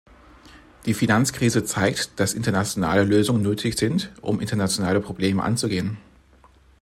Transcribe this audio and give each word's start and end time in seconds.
Die 0.87 0.95
Finanzkrise 0.95 1.63
zeigt, 1.63 2.19
dass 2.19 2.33
internationale 2.33 3.03
Lösungen 3.03 3.43
nötig 3.43 3.77
sind, 3.77 4.11
um 4.23 4.39
internationale 4.39 4.99
Probleme 4.99 5.43
anzugehen. 5.43 5.97